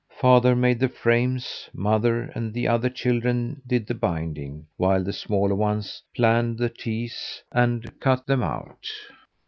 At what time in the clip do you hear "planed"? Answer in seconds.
6.15-6.57